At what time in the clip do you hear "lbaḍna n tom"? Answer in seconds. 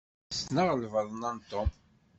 0.75-1.69